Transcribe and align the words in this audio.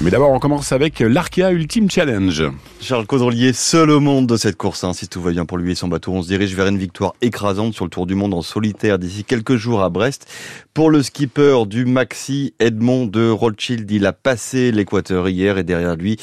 Mais 0.00 0.10
d'abord, 0.10 0.30
on 0.30 0.38
commence 0.38 0.72
avec 0.72 1.00
l'Arkea 1.00 1.52
Ultimate 1.52 1.90
Challenge. 1.90 2.50
Charles 2.82 3.06
Caudrelier, 3.06 3.54
seul 3.54 3.90
au 3.90 3.98
monde 3.98 4.26
de 4.26 4.36
cette 4.36 4.56
course. 4.56 4.84
Hein. 4.84 4.92
Si 4.92 5.08
tout 5.08 5.22
va 5.22 5.30
bien 5.30 5.46
pour 5.46 5.56
lui 5.56 5.72
et 5.72 5.74
son 5.74 5.88
bateau, 5.88 6.12
on 6.12 6.20
se 6.22 6.28
dirige 6.28 6.54
vers 6.54 6.66
une 6.66 6.76
victoire 6.76 7.14
écrasante 7.22 7.72
sur 7.72 7.86
le 7.86 7.90
Tour 7.90 8.04
du 8.04 8.14
Monde 8.14 8.34
en 8.34 8.42
solitaire 8.42 8.98
d'ici 8.98 9.24
quelques 9.24 9.56
jours 9.56 9.82
à 9.82 9.88
Brest. 9.88 10.30
Pour 10.74 10.90
le 10.90 11.02
skipper 11.02 11.64
du 11.66 11.86
Maxi, 11.86 12.52
Edmond 12.58 13.06
de 13.06 13.30
Rothschild, 13.30 13.90
il 13.90 14.04
a 14.04 14.12
passé 14.12 14.70
l'équateur 14.70 15.30
hier 15.30 15.56
et 15.56 15.64
derrière 15.64 15.96
lui, 15.96 16.18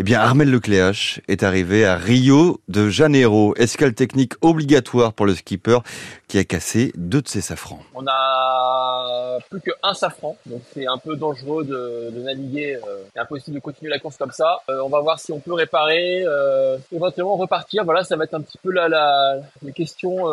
eh 0.00 0.02
bien, 0.02 0.18
Armel 0.18 0.50
Lecléache 0.50 1.20
est 1.28 1.42
arrivé 1.42 1.84
à 1.84 1.94
Rio 1.94 2.58
de 2.68 2.88
Janeiro. 2.88 3.54
Escale 3.56 3.92
technique 3.92 4.32
obligatoire 4.40 5.12
pour 5.12 5.26
le 5.26 5.34
skipper 5.34 5.80
qui 6.26 6.38
a 6.38 6.44
cassé 6.44 6.92
deux 6.96 7.20
de 7.20 7.28
ses 7.28 7.42
safrans. 7.42 7.80
On 7.94 8.06
a 8.06 9.38
plus 9.50 9.60
qu'un 9.60 9.92
safran, 9.92 10.36
donc 10.46 10.62
c'est 10.72 10.86
un 10.86 10.96
peu 10.96 11.16
dangereux 11.16 11.64
de, 11.64 12.18
naviguer. 12.22 12.76
Euh, 12.76 13.02
c'est 13.12 13.20
impossible 13.20 13.56
de 13.56 13.60
continuer 13.60 13.90
la 13.90 13.98
course 13.98 14.16
comme 14.16 14.30
ça. 14.30 14.60
Euh, 14.70 14.80
on 14.82 14.88
va 14.88 15.00
voir 15.00 15.18
si 15.18 15.32
on 15.32 15.40
peut 15.40 15.52
réparer, 15.52 16.22
euh, 16.24 16.78
éventuellement 16.94 17.36
repartir. 17.36 17.84
Voilà, 17.84 18.02
ça 18.04 18.16
va 18.16 18.24
être 18.24 18.34
un 18.34 18.40
petit 18.40 18.58
peu 18.62 18.70
la, 18.70 18.88
la 18.88 19.40
les 19.62 19.72
questions 19.72 20.24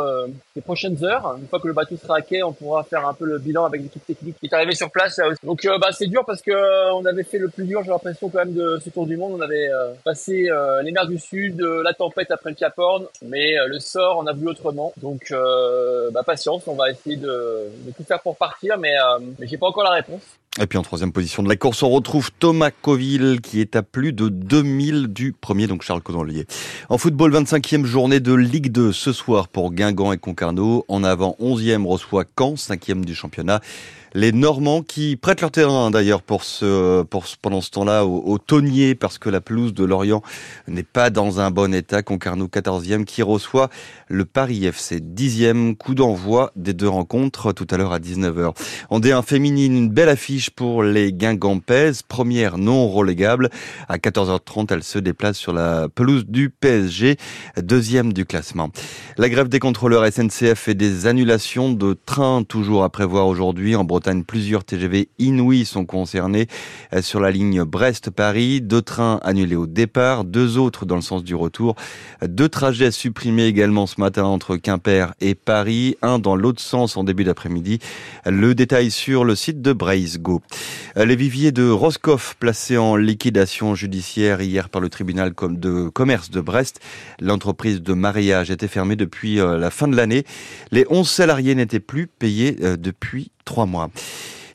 des 0.55 0.61
prochaines 0.61 1.03
heures. 1.03 1.36
Une 1.41 1.47
fois 1.47 1.59
que 1.59 1.67
le 1.67 1.73
bateau 1.73 1.97
sera 1.97 2.17
à 2.17 2.22
quai, 2.22 2.41
on 2.41 2.53
pourra 2.53 2.84
faire 2.84 3.05
un 3.05 3.13
peu 3.13 3.25
le 3.25 3.39
bilan 3.39 3.66
avec 3.66 3.81
l'équipe 3.81 4.05
technique 4.05 4.38
qui 4.39 4.45
est 4.45 4.53
arrivée 4.53 4.75
sur 4.75 4.91
place. 4.91 5.20
Donc, 5.44 5.67
bah, 5.81 5.89
c'est 5.91 6.08
dur 6.08 6.23
parce 6.25 6.41
que 6.41 6.94
on 6.94 7.05
avait 7.05 7.23
fait 7.23 7.39
le 7.39 7.49
plus 7.49 7.66
dur. 7.66 7.81
J'ai 7.84 7.89
l'impression 7.89 8.30
quand 8.30 8.39
même 8.39 8.53
de 8.53 8.80
ce 8.84 8.91
Tour 8.91 9.08
du 9.08 9.17
Monde. 9.17 9.34
On 9.36 9.41
avait 9.41 9.56
euh, 9.66 9.93
passé 10.03 10.49
euh, 10.49 10.81
les 10.81 10.91
mers 10.91 11.07
du 11.07 11.17
Sud, 11.17 11.61
euh, 11.61 11.81
la 11.84 11.93
tempête 11.93 12.31
après 12.31 12.52
le 12.52 12.55
Cap 12.55 12.73
Horn, 12.77 13.05
mais 13.21 13.55
le 13.66 13.80
sort 13.80 14.17
on 14.20 14.27
a 14.27 14.33
vu 14.33 14.47
autrement. 14.47 14.93
Donc 14.97 15.33
bah, 16.11 16.23
patience, 16.23 16.63
on 16.67 16.75
va 16.75 16.91
essayer 16.91 17.17
de, 17.17 17.70
de, 17.85 17.91
tout 17.91 18.03
faire 18.03 18.21
pour 18.21 18.38
partir, 18.38 18.77
mais, 18.77 18.93
mais 19.39 19.47
j'ai 19.47 19.57
pas 19.57 19.67
encore 19.67 19.83
la 19.83 19.91
réponse. 19.91 20.21
Et 20.59 20.66
puis 20.66 20.79
en 20.79 20.81
troisième 20.81 21.11
position 21.11 21.43
de 21.43 21.49
la 21.49 21.55
course, 21.55 21.84
on 21.84 21.89
retrouve 21.89 22.31
Thomas 22.31 22.71
Coville 22.71 23.41
qui 23.41 23.61
est 23.61 23.75
à 23.75 23.84
plus 23.84 24.11
de 24.11 24.27
2000 24.27 25.08
du 25.08 25.31
premier, 25.31 25.67
donc 25.67 25.83
Charles 25.83 26.02
Caudrelier. 26.02 26.47
En 26.89 26.97
football, 26.97 27.31
25e 27.31 27.86
journée 27.86 28.19
de 28.19 28.33
Ligue 28.33 28.72
2 28.72 28.91
ce 28.91 29.13
soir 29.13 29.50
pour 29.50 29.72
Guingamp 29.72 30.13
et 30.13 30.17
Concarneau. 30.17 30.83
En 30.88 31.03
avant, 31.03 31.35
11e 31.39 31.85
reçoit 31.85 32.25
Caen, 32.35 32.55
5e 32.55 33.05
du 33.05 33.13
championnat 33.13 33.61
les 34.17 34.31
Normands 34.31 34.81
qui 34.81 35.16
prêtent 35.16 35.41
leur 35.41 35.52
terrain 35.52 35.91
d'ailleurs 35.91 36.23
pour 36.23 36.44
ce, 36.44 37.03
pour 37.03 37.25
pendant 37.41 37.61
ce 37.61 37.69
temps-là 37.72 38.05
au, 38.05 38.23
au 38.25 38.38
Tonnier 38.39 38.95
parce 38.95 39.19
que 39.19 39.30
la 39.30 39.41
pelouse 39.41 39.75
de 39.75 39.83
Lorient 39.83 40.23
n'est 40.67 40.81
pas 40.81 41.11
dans 41.11 41.39
un 41.39 41.52
bon 41.52 41.73
état. 41.73 42.02
Concarneau 42.02 42.47
14e 42.47 43.05
qui 43.05 43.22
reçoit 43.22 43.69
le 44.08 44.25
Paris 44.25 44.66
FC 44.66 45.00
10e 45.00 45.75
coup 45.75 45.94
d'envoi 45.94 46.52
des 46.55 46.73
deux 46.73 46.89
rencontres 46.89 47.52
tout 47.53 47.67
à 47.69 47.78
l'heure 47.78 47.94
à 47.94 48.00
19h. 48.00 48.53
En 48.89 49.00
D1 49.00 49.23
féminine, 49.23 49.75
une 49.75 49.89
belle 49.89 50.09
affiche 50.09 50.47
pour 50.50 50.84
les 50.84 51.14
Guingampaises, 51.14 52.02
première 52.02 52.58
non 52.58 52.90
relégable. 52.90 53.50
À 53.88 53.98
14h30, 53.98 54.73
elle 54.73 54.84
se 54.84 55.00
déplace 55.00 55.38
sur 55.38 55.53
la 55.53 55.88
pelouse 55.90 56.26
du 56.28 56.50
PSG, 56.50 57.17
deuxième 57.62 58.14
du 58.14 58.26
classement. 58.26 58.70
La 59.18 59.30
grève 59.30 59.50
des 59.50 59.59
contrôleurs 59.59 60.06
SNCF 60.12 60.68
et 60.68 60.73
des 60.73 61.08
annulations 61.08 61.72
de 61.72 61.98
trains 62.06 62.44
toujours 62.44 62.84
à 62.84 62.90
prévoir 62.90 63.28
aujourd'hui 63.28 63.75
en 63.75 63.84
Bretagne. 63.84 64.23
Plusieurs 64.23 64.64
TGV 64.64 65.09
inouïs 65.20 65.66
sont 65.66 65.86
concernés 65.86 66.48
sur 67.02 67.20
la 67.20 67.31
ligne 67.31 67.64
Brest-Paris. 67.64 68.62
Deux 68.62 68.81
trains 68.81 69.20
annulés 69.23 69.56
au 69.56 69.68
départ, 69.68 70.23
deux 70.23 70.58
autres 70.58 70.86
dans 70.86 70.95
le 70.95 71.02
sens 71.02 71.23
du 71.23 71.36
retour. 71.36 71.75
Deux 72.22 72.50
trajets 72.50 72.92
supprimés 72.92 73.45
également 73.45 73.88
ce 73.88 74.00
matin 74.00 74.23
entre 74.23 74.56
Quimper 74.58 75.14
et 75.22 75.36
Paris, 75.36 75.98
un 76.02 76.20
dans 76.20 76.36
l'autre 76.36 76.62
sens 76.62 76.98
en 76.98 77.03
début 77.03 77.23
d'après-midi. 77.23 77.80
Le 78.25 78.56
détail 78.56 78.92
sur 78.92 79.23
le 79.23 79.36
site 79.36 79.62
de 79.62 79.73
Braise 79.73 80.20
Go. 80.20 80.36
Les 80.95 81.16
viviers 81.16 81.52
de 81.52 81.69
Roscoff 81.69 82.35
placés 82.39 82.77
en 82.77 82.95
liquidation 82.95 83.75
judiciaire 83.75 84.41
hier 84.41 84.69
par 84.69 84.81
le 84.81 84.89
tribunal 84.89 85.33
de 85.41 85.89
commerce 85.89 86.31
de 86.31 86.41
Brest. 86.41 86.79
L'entreprise 87.19 87.81
de 87.81 87.94
mariage 87.94 88.52
était 88.52 88.67
fermée 88.67 88.95
depuis 88.95 89.39
euh, 89.39 89.57
la 89.57 89.69
fin 89.69 89.88
de 89.88 89.95
l'année. 89.95 90.23
Les 90.72 90.85
11 90.89 91.07
salariés 91.07 91.56
n'étaient 91.56 91.79
plus 91.79 92.07
payés 92.07 92.57
euh, 92.62 92.78
depuis 92.78 93.31
trois 93.45 93.66
mois. 93.66 93.89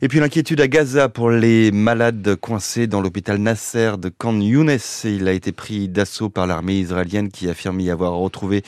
Et 0.05 0.09
puis 0.09 0.19
l'inquiétude 0.19 0.61
à 0.61 0.67
Gaza 0.67 1.09
pour 1.09 1.31
les 1.31 1.71
malades 1.71 2.35
coincés 2.35 2.89
dans 2.89 3.01
l'hôpital 3.01 3.39
Nasser 3.39 3.93
de 3.99 4.09
Khan 4.09 4.41
Younes. 4.41 4.77
Il 5.05 5.29
a 5.29 5.33
été 5.33 5.53
pris 5.53 5.89
d'assaut 5.89 6.29
par 6.29 6.49
l'armée 6.49 6.75
israélienne 6.75 7.31
qui 7.31 7.49
affirme 7.49 7.79
y 7.79 7.89
avoir 7.89 8.15
retrouvé 8.15 8.65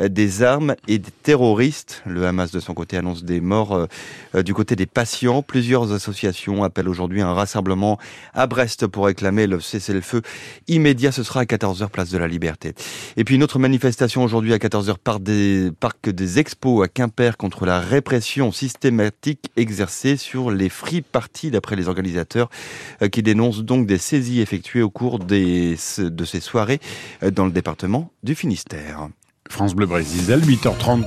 des 0.00 0.42
armes 0.42 0.76
et 0.86 0.98
des 0.98 1.10
terroristes. 1.10 2.02
Le 2.06 2.26
Hamas 2.26 2.52
de 2.52 2.60
son 2.60 2.72
côté 2.72 2.96
annonce 2.96 3.22
des 3.22 3.42
morts 3.42 3.86
euh, 4.34 4.42
du 4.42 4.54
côté 4.54 4.76
des 4.76 4.86
patients. 4.86 5.42
Plusieurs 5.42 5.92
associations 5.92 6.64
appellent 6.64 6.88
aujourd'hui 6.88 7.20
un 7.20 7.34
rassemblement 7.34 7.98
à 8.32 8.46
Brest 8.46 8.86
pour 8.86 9.06
réclamer 9.06 9.46
le 9.46 9.60
cessez-le-feu 9.60 10.22
immédiat. 10.68 11.12
Ce 11.12 11.22
sera 11.22 11.40
à 11.40 11.44
14h 11.44 11.90
place 11.90 12.08
de 12.08 12.16
la 12.16 12.28
Liberté. 12.28 12.72
Et 13.18 13.24
puis 13.24 13.34
une 13.34 13.42
autre 13.42 13.58
manifestation 13.58 14.24
aujourd'hui 14.24 14.54
à 14.54 14.58
14h 14.58 14.96
par 15.04 15.20
des 15.20 15.70
parcs 15.80 16.08
des 16.08 16.38
expos 16.38 16.82
à 16.82 16.88
Quimper 16.88 17.36
contre 17.36 17.66
la 17.66 17.78
répression 17.78 18.52
systématique 18.52 19.50
exercée 19.56 20.16
sur 20.16 20.50
les 20.50 20.70
free 20.78 21.02
party 21.02 21.50
d'après 21.50 21.74
les 21.74 21.88
organisateurs 21.88 22.48
euh, 23.02 23.08
qui 23.08 23.22
dénoncent 23.22 23.64
donc 23.64 23.86
des 23.86 23.98
saisies 23.98 24.40
effectuées 24.40 24.82
au 24.82 24.90
cours 24.90 25.18
des, 25.18 25.76
de 25.98 26.24
ces 26.24 26.40
soirées 26.40 26.80
euh, 27.22 27.30
dans 27.30 27.46
le 27.46 27.52
département 27.52 28.10
du 28.22 28.34
Finistère. 28.34 29.08
France 29.50 29.74
Bleu 29.74 29.86
Brésil, 29.86 30.22
8h33. 30.28 31.04